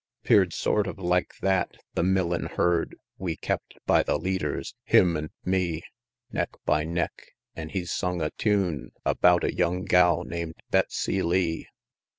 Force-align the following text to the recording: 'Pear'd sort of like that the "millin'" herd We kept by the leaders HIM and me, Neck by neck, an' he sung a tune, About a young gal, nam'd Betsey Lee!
'Pear'd 0.23 0.51
sort 0.51 0.87
of 0.87 0.97
like 0.97 1.33
that 1.43 1.77
the 1.93 2.01
"millin'" 2.01 2.47
herd 2.47 2.95
We 3.19 3.35
kept 3.35 3.75
by 3.85 4.01
the 4.01 4.17
leaders 4.17 4.73
HIM 4.83 5.15
and 5.15 5.29
me, 5.45 5.83
Neck 6.31 6.49
by 6.65 6.83
neck, 6.85 7.35
an' 7.55 7.69
he 7.69 7.85
sung 7.85 8.19
a 8.19 8.31
tune, 8.31 8.93
About 9.05 9.43
a 9.43 9.53
young 9.53 9.85
gal, 9.85 10.23
nam'd 10.23 10.55
Betsey 10.71 11.21
Lee! 11.21 11.67